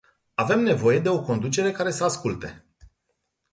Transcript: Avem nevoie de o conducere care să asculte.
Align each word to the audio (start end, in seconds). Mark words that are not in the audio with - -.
Avem 0.43 0.61
nevoie 0.69 0.99
de 0.99 1.09
o 1.09 1.21
conducere 1.21 1.71
care 1.71 1.91
să 1.91 2.03
asculte. 2.03 2.65